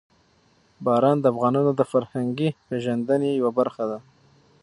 باران 0.85 1.17
د 1.21 1.25
افغانانو 1.33 1.71
د 1.75 1.81
فرهنګي 1.91 2.49
پیژندنې 2.67 3.29
یوه 3.39 3.51
برخه 3.59 3.83
ده. 3.91 3.99